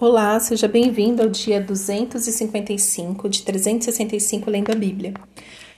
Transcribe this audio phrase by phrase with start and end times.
[0.00, 5.12] Olá, seja bem-vindo ao dia 255 de 365 lendo a Bíblia.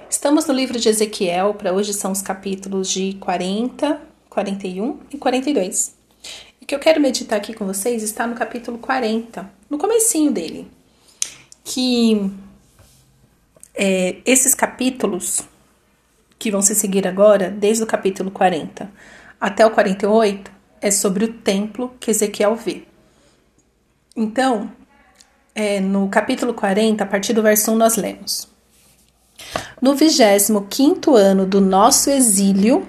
[0.08, 4.00] Estamos no livro de Ezequiel, para hoje são os capítulos de 40,
[4.30, 5.96] 41 e 42.
[6.60, 10.70] O que eu quero meditar aqui com vocês está no capítulo 40, no comecinho dele,
[11.64, 12.30] que
[13.74, 15.40] é, esses capítulos
[16.38, 18.88] que vão se seguir agora, desde o capítulo 40
[19.40, 20.48] até o 48,
[20.80, 22.91] é sobre o templo que Ezequiel vê.
[24.14, 24.70] Então,
[25.54, 28.46] é, no capítulo 40, a partir do verso 1, nós lemos.
[29.80, 32.86] No 25 ano do nosso exílio,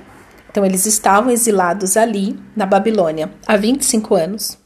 [0.51, 4.57] então eles estavam exilados ali, na Babilônia, há 25 anos.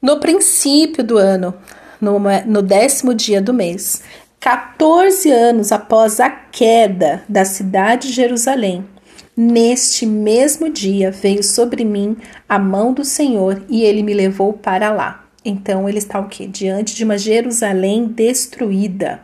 [0.00, 1.54] No princípio do ano,
[2.00, 4.02] no, no décimo dia do mês,
[4.40, 8.88] 14 anos após a queda da cidade de Jerusalém,
[9.36, 12.16] neste mesmo dia veio sobre mim
[12.48, 16.46] a mão do Senhor e ele me levou para lá então ele está o quê?
[16.46, 19.20] Diante de uma Jerusalém destruída.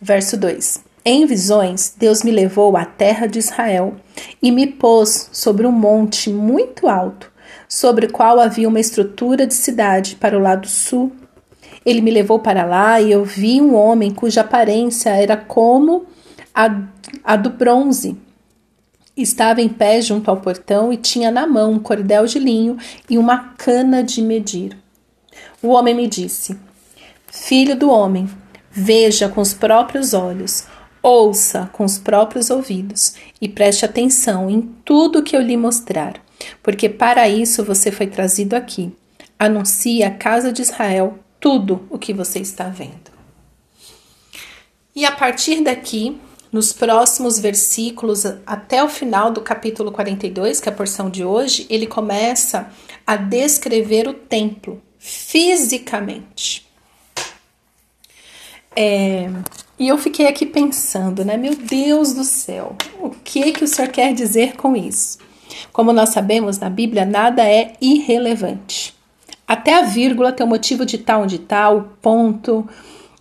[0.00, 0.82] Verso 2.
[1.04, 3.96] Em visões, Deus me levou à terra de Israel
[4.40, 7.30] e me pôs sobre um monte muito alto,
[7.68, 11.12] sobre o qual havia uma estrutura de cidade para o lado sul.
[11.84, 16.06] Ele me levou para lá e eu vi um homem cuja aparência era como
[16.54, 16.82] a,
[17.24, 18.16] a do bronze,
[19.14, 22.78] Estava em pé junto ao portão e tinha na mão um cordel de linho
[23.10, 24.74] e uma cana de medir.
[25.62, 26.58] O homem me disse:
[27.30, 28.28] Filho do homem,
[28.70, 30.64] veja com os próprios olhos,
[31.02, 36.14] ouça com os próprios ouvidos e preste atenção em tudo que eu lhe mostrar,
[36.62, 38.92] porque para isso você foi trazido aqui.
[39.38, 43.10] Anuncie à casa de Israel tudo o que você está vendo.
[44.94, 46.20] E a partir daqui,
[46.52, 51.66] nos próximos versículos, até o final do capítulo 42, que é a porção de hoje,
[51.70, 52.70] ele começa
[53.06, 56.64] a descrever o templo fisicamente.
[58.74, 59.28] É,
[59.76, 61.36] e eu fiquei aqui pensando, né?
[61.36, 65.18] Meu Deus do céu, o que que o Senhor quer dizer com isso?
[65.72, 68.94] Como nós sabemos na Bíblia, nada é irrelevante.
[69.46, 72.66] Até a vírgula tem o um motivo de tal onde tal, o ponto,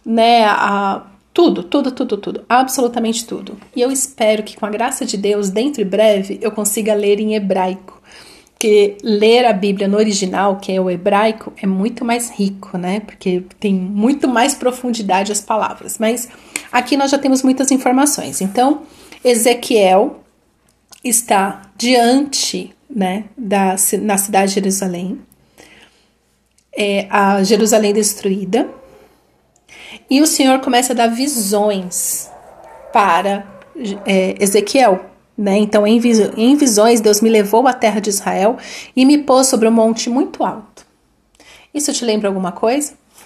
[0.05, 0.45] né?
[0.45, 3.57] A, tudo, tudo, tudo, tudo, absolutamente tudo.
[3.75, 7.19] E eu espero que com a graça de Deus, dentro de breve, eu consiga ler
[7.19, 8.00] em hebraico.
[8.61, 12.99] Porque ler a Bíblia no original, que é o hebraico, é muito mais rico, né?
[12.99, 15.97] Porque tem muito mais profundidade as palavras.
[15.97, 16.29] Mas
[16.71, 18.39] aqui nós já temos muitas informações.
[18.39, 18.83] Então,
[19.23, 20.19] Ezequiel
[21.03, 25.19] está diante, né, da, na cidade de Jerusalém,
[26.71, 28.69] é a Jerusalém destruída
[30.07, 32.29] e o Senhor começa a dar visões
[32.93, 33.43] para
[34.05, 35.10] é, Ezequiel.
[35.37, 35.57] Né?
[35.57, 35.99] Então, em,
[36.37, 38.57] em visões, Deus me levou à terra de Israel
[38.95, 40.85] e me pôs sobre um monte muito alto.
[41.73, 42.93] Isso te lembra alguma coisa?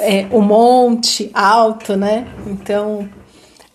[0.00, 2.26] é, o monte alto, né?
[2.46, 3.08] Então,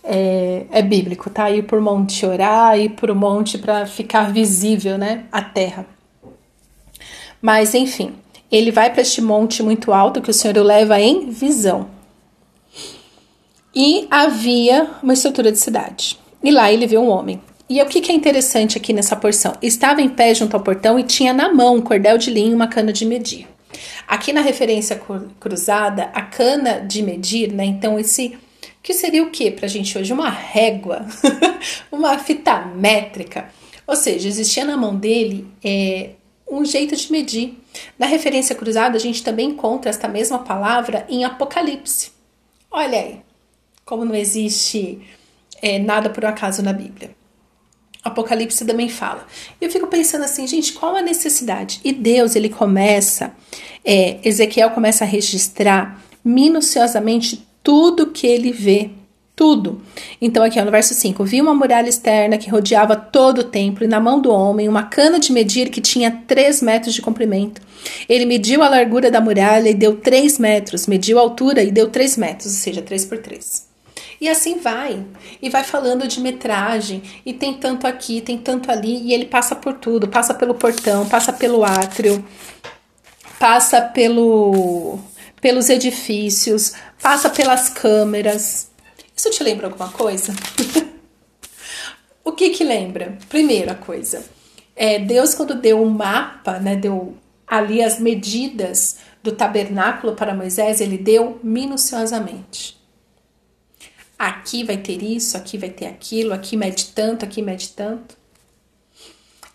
[0.04, 1.50] é, é, bíblico, tá?
[1.50, 5.26] Ir por monte orar, ir por monte para ficar visível, né?
[5.32, 5.86] A terra.
[7.42, 8.14] Mas, enfim,
[8.52, 11.88] ele vai para este monte muito alto que o Senhor o leva em visão.
[13.74, 16.18] E havia uma estrutura de cidade.
[16.46, 17.42] E lá ele viu um homem.
[17.68, 19.56] E o que, que é interessante aqui nessa porção?
[19.64, 22.54] Estava em pé junto ao portão e tinha na mão um cordel de linho e
[22.54, 23.48] uma cana de medir.
[24.08, 25.02] Aqui na referência
[25.40, 27.66] cruzada, a cana de medir, né?
[27.66, 28.38] Então, esse
[28.84, 30.14] que seria o que para a gente hoje?
[30.14, 31.08] Uma régua,
[31.92, 33.50] uma fita métrica.
[33.88, 36.12] Ou seja, existia na mão dele é,
[36.48, 37.58] um jeito de medir.
[37.98, 42.12] Na referência cruzada, a gente também encontra esta mesma palavra em Apocalipse.
[42.70, 43.22] Olha aí,
[43.84, 45.02] como não existe
[45.62, 47.12] é, nada por acaso na Bíblia.
[48.04, 49.26] Apocalipse também fala.
[49.60, 51.82] Eu fico pensando assim, gente, qual a necessidade?
[51.84, 53.34] E Deus, ele começa,
[53.84, 58.92] é, Ezequiel começa a registrar minuciosamente tudo que ele vê
[59.36, 59.82] tudo.
[60.22, 63.88] Então, aqui no verso 5: Vi uma muralha externa que rodeava todo o templo, e
[63.88, 67.62] na mão do homem uma cana de medir que tinha 3 metros de comprimento.
[68.08, 71.90] Ele mediu a largura da muralha e deu 3 metros, mediu a altura e deu
[71.90, 73.65] 3 metros, ou seja, 3 por 3.
[74.20, 75.04] E assim vai.
[75.42, 79.56] E vai falando de metragem, e tem tanto aqui, tem tanto ali, e ele passa
[79.56, 82.26] por tudo: passa pelo portão, passa pelo átrio,
[83.40, 85.00] passa pelo,
[85.42, 88.70] pelos edifícios, passa pelas câmeras
[89.16, 90.34] isso te lembra alguma coisa?
[92.24, 93.18] o que que lembra?
[93.30, 94.26] Primeira coisa,
[94.76, 97.16] é, Deus quando deu o um mapa, né, deu
[97.48, 102.78] ali as medidas do tabernáculo para Moisés, ele deu minuciosamente.
[104.18, 108.18] Aqui vai ter isso, aqui vai ter aquilo, aqui mede tanto, aqui mede tanto.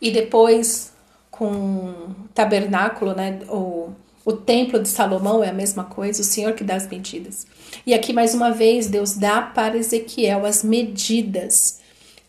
[0.00, 0.92] E depois
[1.30, 6.52] com o tabernáculo, né, ou O templo de Salomão é a mesma coisa, o Senhor
[6.52, 7.46] que dá as medidas.
[7.86, 11.80] E aqui mais uma vez Deus dá para Ezequiel as medidas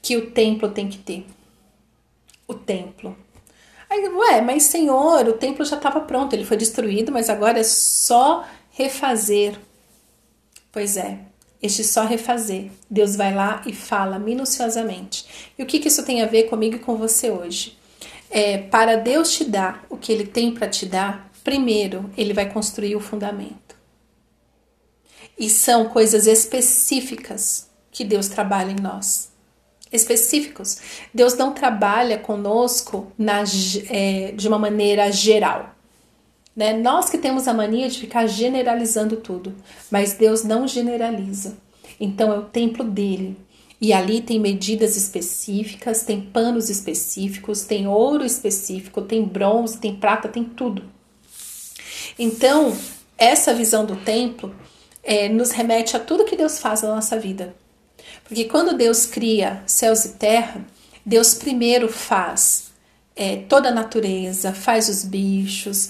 [0.01, 1.25] que o templo tem que ter.
[2.47, 3.15] O templo.
[3.89, 7.63] Aí, ué, mas Senhor, o templo já estava pronto, ele foi destruído, mas agora é
[7.63, 9.59] só refazer.
[10.71, 11.19] Pois é,
[11.61, 12.71] este só refazer.
[12.89, 15.25] Deus vai lá e fala minuciosamente.
[15.57, 17.77] E o que, que isso tem a ver comigo e com você hoje?
[18.29, 22.49] É, para Deus te dar o que Ele tem para te dar, primeiro Ele vai
[22.49, 23.75] construir o fundamento.
[25.37, 29.31] E são coisas específicas que Deus trabalha em nós.
[29.91, 30.77] Específicos.
[31.13, 33.43] Deus não trabalha conosco na,
[33.89, 35.70] é, de uma maneira geral.
[36.61, 36.73] Né?
[36.73, 39.55] Nós que temos a mania de ficar generalizando tudo,
[39.89, 41.57] mas Deus não generaliza.
[41.99, 43.35] Então é o templo dele.
[43.81, 50.27] E ali tem medidas específicas, tem panos específicos, tem ouro específico, tem bronze, tem prata,
[50.29, 50.83] tem tudo.
[52.19, 52.77] Então,
[53.17, 54.53] essa visão do templo
[55.01, 57.55] é, nos remete a tudo que Deus faz na nossa vida.
[58.23, 60.63] Porque quando Deus cria céus e terra,
[61.03, 62.69] Deus primeiro faz
[63.15, 65.89] é, toda a natureza, faz os bichos,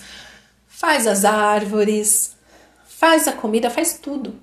[0.81, 2.35] faz as árvores,
[2.87, 4.33] faz a comida, faz tudo.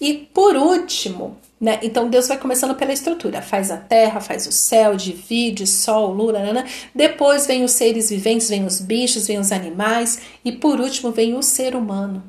[0.00, 1.80] E por último, né?
[1.82, 6.34] Então Deus vai começando pela estrutura, faz a terra, faz o céu, divide sol, lua,
[6.34, 6.64] nanana.
[6.94, 11.34] depois vem os seres viventes, vem os bichos, vem os animais e por último vem
[11.34, 12.22] o ser humano.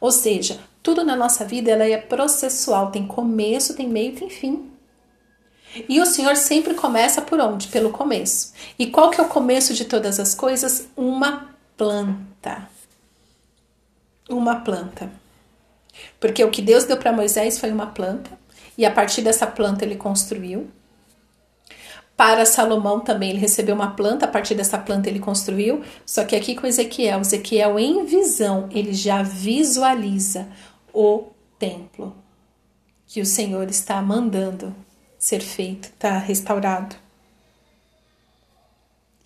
[0.00, 4.70] Ou seja, tudo na nossa vida ela é processual, tem começo, tem meio, tem fim.
[5.88, 7.66] E o Senhor sempre começa por onde?
[7.66, 8.52] Pelo começo.
[8.78, 10.86] E qual que é o começo de todas as coisas?
[10.96, 12.70] Uma planta
[14.36, 15.10] uma planta.
[16.18, 18.30] Porque o que Deus deu para Moisés foi uma planta,
[18.76, 20.70] e a partir dessa planta ele construiu.
[22.16, 25.82] Para Salomão também ele recebeu uma planta, a partir dessa planta ele construiu.
[26.06, 30.46] Só que aqui com Ezequiel, Ezequiel em visão, ele já visualiza
[30.92, 31.24] o
[31.58, 32.14] templo
[33.06, 34.74] que o Senhor está mandando
[35.18, 36.96] ser feito, está restaurado.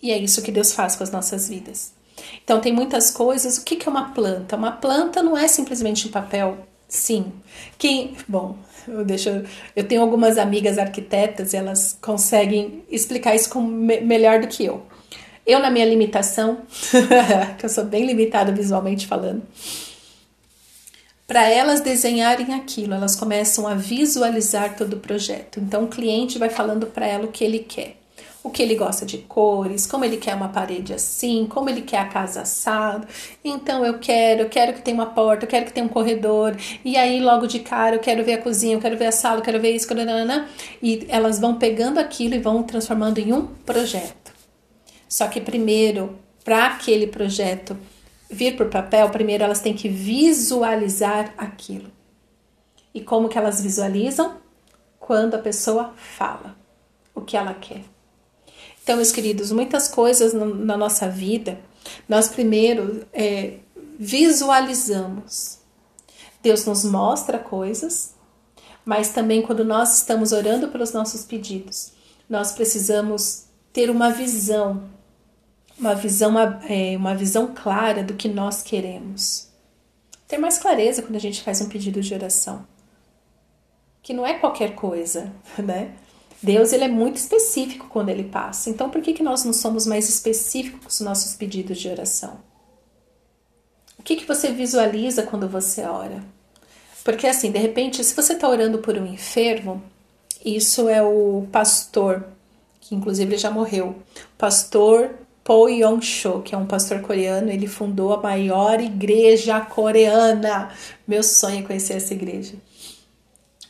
[0.01, 1.96] E é isso que Deus faz com as nossas vidas.
[2.43, 3.57] Então, tem muitas coisas.
[3.57, 4.55] O que é uma planta?
[4.55, 6.57] Uma planta não é simplesmente um papel.
[6.87, 7.31] Sim.
[7.77, 8.55] Quem, bom,
[8.87, 9.29] eu deixo,
[9.75, 14.83] eu tenho algumas amigas arquitetas, elas conseguem explicar isso com, me, melhor do que eu.
[15.45, 16.59] Eu, na minha limitação,
[17.57, 19.43] que eu sou bem limitada visualmente falando,
[21.25, 25.59] para elas desenharem aquilo, elas começam a visualizar todo o projeto.
[25.59, 27.96] Então, o cliente vai falando para ela o que ele quer
[28.47, 31.97] o que ele gosta de cores, como ele quer uma parede assim, como ele quer
[31.97, 33.05] a casa assada.
[33.43, 36.55] Então eu quero, eu quero que tenha uma porta, eu quero que tenha um corredor.
[36.83, 39.39] E aí logo de cara eu quero ver a cozinha, eu quero ver a sala,
[39.39, 40.47] eu quero ver isso, nanana.
[40.81, 44.31] e elas vão pegando aquilo e vão transformando em um projeto.
[45.09, 47.77] Só que primeiro, para aquele projeto
[48.29, 51.91] vir o papel, primeiro elas têm que visualizar aquilo.
[52.93, 54.37] E como que elas visualizam?
[54.97, 56.55] Quando a pessoa fala
[57.13, 57.96] o que ela quer.
[58.87, 61.59] Então, meus queridos, muitas coisas na nossa vida,
[62.07, 63.57] nós primeiro é,
[63.99, 65.59] visualizamos.
[66.41, 68.15] Deus nos mostra coisas,
[68.85, 71.91] mas também quando nós estamos orando pelos nossos pedidos,
[72.29, 74.89] nós precisamos ter uma visão,
[75.77, 79.49] uma visão, é, uma visão clara do que nós queremos.
[80.29, 82.65] Ter mais clareza quando a gente faz um pedido de oração.
[84.01, 85.93] Que não é qualquer coisa, né?
[86.41, 88.69] Deus ele é muito específico quando ele passa.
[88.69, 92.39] Então, por que, que nós não somos mais específicos com os nossos pedidos de oração?
[93.97, 96.23] O que, que você visualiza quando você ora?
[97.03, 99.81] Porque, assim, de repente, se você está orando por um enfermo,
[100.45, 102.23] isso é o pastor,
[102.79, 103.95] que inclusive ele já morreu,
[104.37, 105.11] pastor
[105.43, 110.69] Po Yong-cho, que é um pastor coreano, ele fundou a maior igreja coreana.
[111.07, 112.55] Meu sonho é conhecer essa igreja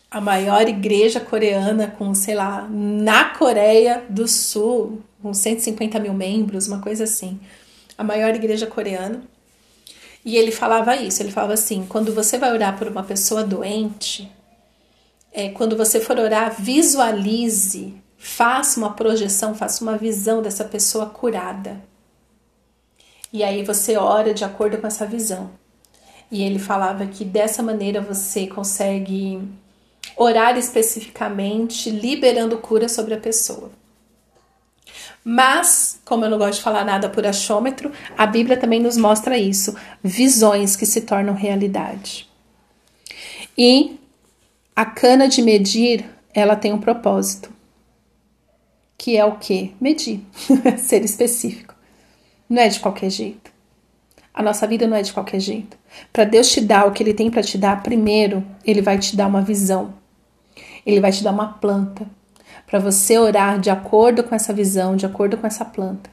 [0.09, 6.67] a maior igreja coreana com, sei lá, na Coreia do Sul, com 150 mil membros,
[6.67, 7.39] uma coisa assim.
[7.97, 9.21] A maior igreja coreana.
[10.23, 14.29] E ele falava isso, ele falava assim, quando você vai orar por uma pessoa doente,
[15.31, 21.81] é, quando você for orar, visualize, faça uma projeção, faça uma visão dessa pessoa curada.
[23.31, 25.51] E aí você ora de acordo com essa visão.
[26.31, 29.41] E ele falava que dessa maneira você consegue
[30.17, 33.71] orar especificamente, liberando cura sobre a pessoa.
[35.23, 39.37] Mas, como eu não gosto de falar nada por achômetro, a Bíblia também nos mostra
[39.37, 42.27] isso: visões que se tornam realidade.
[43.57, 43.99] E
[44.75, 47.51] a cana de medir, ela tem um propósito,
[48.97, 49.75] que é o que?
[49.81, 50.21] Medir,
[50.77, 51.75] ser específico.
[52.49, 53.51] Não é de qualquer jeito.
[54.33, 55.77] A nossa vida não é de qualquer jeito.
[56.13, 59.15] Para Deus te dar o que Ele tem para te dar, primeiro, Ele vai te
[59.15, 59.95] dar uma visão.
[60.87, 62.07] Ele vai te dar uma planta
[62.65, 66.09] para você orar de acordo com essa visão, de acordo com essa planta.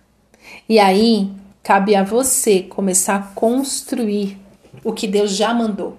[0.68, 1.30] E aí,
[1.62, 4.36] cabe a você começar a construir
[4.82, 5.96] o que Deus já mandou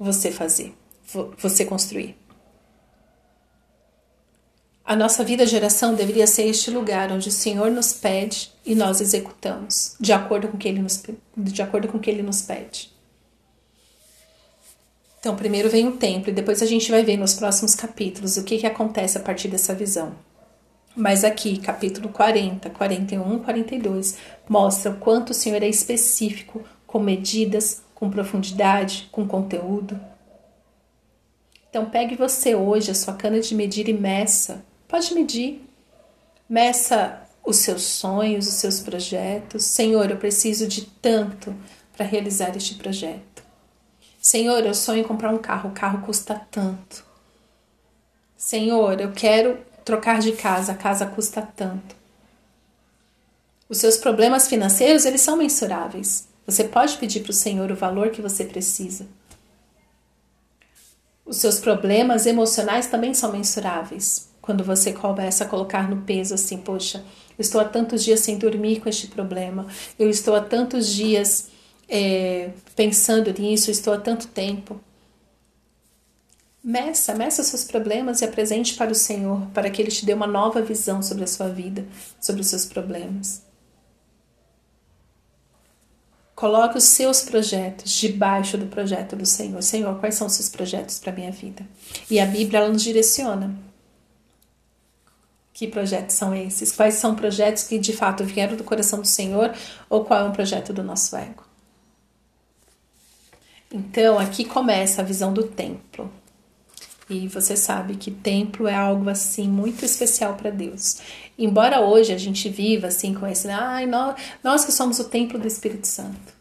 [0.00, 0.74] você fazer,
[1.36, 2.16] você construir.
[4.82, 8.74] A nossa vida de oração deveria ser este lugar onde o Senhor nos pede e
[8.74, 11.02] nós executamos, de acordo com que ele nos,
[11.36, 12.90] de acordo com o que ele nos pede.
[15.18, 18.44] Então, primeiro vem o templo e depois a gente vai ver nos próximos capítulos o
[18.44, 20.14] que, que acontece a partir dessa visão.
[20.94, 24.16] Mas aqui, capítulo 40, 41, 42,
[24.48, 29.98] mostra o quanto o Senhor é específico, com medidas, com profundidade, com conteúdo.
[31.68, 35.62] Então, pegue você hoje a sua cana de medir e meça Pode medir.
[36.48, 39.64] Meça os seus sonhos, os seus projetos.
[39.64, 41.54] Senhor, eu preciso de tanto
[41.94, 43.27] para realizar este projeto.
[44.28, 47.02] Senhor, eu sonho em comprar um carro, o carro custa tanto.
[48.36, 49.56] Senhor, eu quero
[49.86, 51.96] trocar de casa, a casa custa tanto.
[53.70, 56.28] Os seus problemas financeiros, eles são mensuráveis.
[56.46, 59.06] Você pode pedir para o Senhor o valor que você precisa.
[61.24, 64.28] Os seus problemas emocionais também são mensuráveis.
[64.42, 67.02] Quando você começa a colocar no peso assim, poxa,
[67.38, 69.66] eu estou há tantos dias sem dormir com este problema,
[69.98, 71.48] eu estou há tantos dias
[71.88, 74.78] é, pensando nisso, estou há tanto tempo.
[76.62, 80.26] Meça, meça seus problemas e apresente para o Senhor, para que Ele te dê uma
[80.26, 81.86] nova visão sobre a sua vida,
[82.20, 83.42] sobre os seus problemas.
[86.34, 89.60] Coloque os seus projetos debaixo do projeto do Senhor.
[89.62, 91.66] Senhor, quais são os seus projetos para a minha vida?
[92.08, 93.56] E a Bíblia ela nos direciona.
[95.52, 96.70] Que projetos são esses?
[96.70, 99.52] Quais são projetos que de fato vieram do coração do Senhor
[99.90, 101.47] ou qual é um projeto do nosso ego?
[103.72, 106.10] Então, aqui começa a visão do templo.
[107.10, 110.98] E você sabe que templo é algo assim muito especial para Deus.
[111.38, 115.38] Embora hoje a gente viva assim com esse, ai, nós, nós que somos o templo
[115.38, 116.34] do Espírito Santo.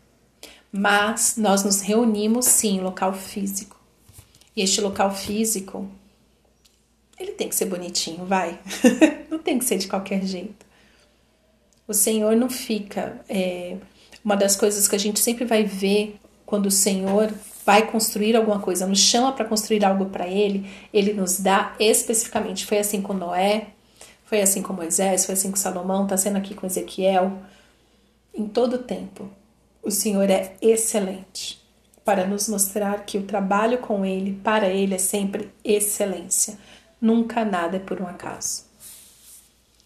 [0.71, 3.79] Mas nós nos reunimos sim em local físico.
[4.55, 5.89] E este local físico
[7.19, 8.59] ele tem que ser bonitinho, vai.
[9.31, 10.65] não tem que ser de qualquer jeito.
[11.87, 13.21] O Senhor não fica.
[13.27, 13.77] É,
[14.23, 17.31] uma das coisas que a gente sempre vai ver quando o Senhor
[17.65, 22.65] vai construir alguma coisa, nos chama para construir algo para Ele, Ele nos dá especificamente.
[22.65, 23.67] Foi assim com Noé,
[24.23, 27.33] foi assim com Moisés, foi assim com Salomão, está sendo aqui com Ezequiel.
[28.33, 29.29] Em todo tempo,
[29.83, 31.61] o Senhor é excelente
[32.05, 36.57] para nos mostrar que o trabalho com Ele, para Ele, é sempre excelência.
[37.01, 38.63] Nunca nada é por um acaso.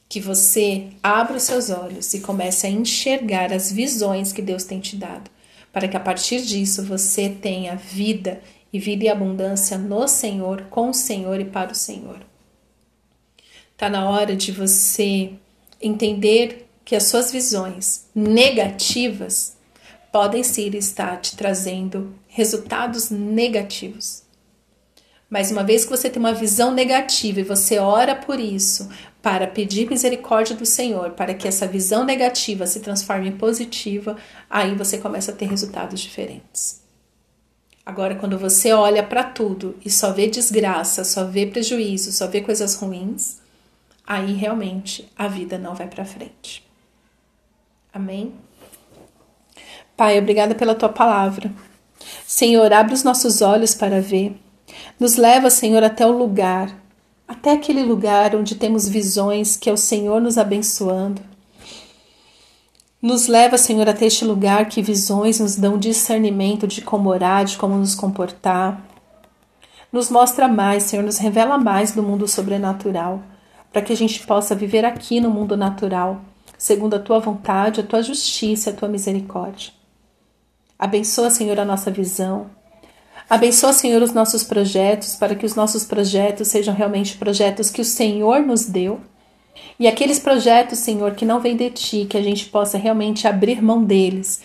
[0.08, 4.80] Que você abra os seus olhos e comece a enxergar as visões que Deus tem
[4.80, 5.32] te dado,
[5.72, 8.42] para que a partir disso você tenha vida
[8.74, 12.20] e vida e abundância no Senhor, com o Senhor e para o Senhor.
[13.72, 15.34] Está na hora de você
[15.82, 19.58] entender que as suas visões negativas
[20.12, 24.24] podem sim estar te trazendo resultados negativos.
[25.32, 28.90] Mas uma vez que você tem uma visão negativa e você ora por isso,
[29.22, 34.18] para pedir misericórdia do Senhor, para que essa visão negativa se transforme em positiva,
[34.50, 36.82] aí você começa a ter resultados diferentes.
[37.86, 42.42] Agora, quando você olha para tudo e só vê desgraça, só vê prejuízo, só vê
[42.42, 43.38] coisas ruins,
[44.06, 46.62] aí realmente a vida não vai para frente.
[47.94, 48.36] Amém?
[49.96, 51.50] Pai, obrigada pela tua palavra.
[52.28, 54.36] Senhor, abre os nossos olhos para ver
[55.00, 56.76] nos leva, Senhor, até o lugar,
[57.28, 61.22] até aquele lugar onde temos visões que é o Senhor nos abençoando.
[63.02, 67.58] Nos leva, Senhor, até este lugar que visões nos dão discernimento de como orar, de
[67.58, 68.80] como nos comportar.
[69.92, 73.24] Nos mostra mais, Senhor, nos revela mais do mundo sobrenatural,
[73.74, 76.22] para que a gente possa viver aqui no mundo natural,
[76.58, 79.72] segundo a tua vontade, a tua justiça, a tua misericórdia.
[80.78, 82.52] Abençoa, Senhor, a nossa visão,
[83.32, 87.86] Abençoa, Senhor, os nossos projetos, para que os nossos projetos sejam realmente projetos que o
[87.86, 89.00] Senhor nos deu.
[89.80, 93.62] E aqueles projetos, Senhor, que não vêm de ti, que a gente possa realmente abrir
[93.62, 94.42] mão deles,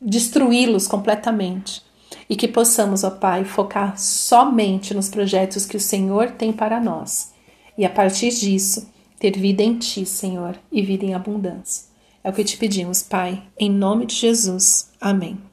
[0.00, 1.80] destruí-los completamente.
[2.28, 7.32] E que possamos, ó Pai, focar somente nos projetos que o Senhor tem para nós.
[7.78, 8.90] E a partir disso,
[9.20, 11.84] ter vida em ti, Senhor, e vida em abundância.
[12.24, 14.90] É o que te pedimos, Pai, em nome de Jesus.
[15.00, 15.46] Amém.